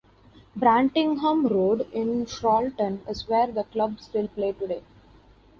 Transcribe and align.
Brantingham 0.57 1.45
Road 1.45 1.85
in 1.93 2.25
Chorlton 2.25 3.07
is 3.07 3.27
where 3.27 3.45
the 3.45 3.65
club 3.65 3.99
still 4.01 4.27
play 4.27 4.51
today. 4.51 4.81